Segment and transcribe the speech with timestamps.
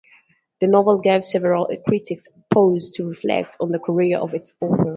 [0.61, 4.89] The novel gave several critics pause to reflect on the career of its author.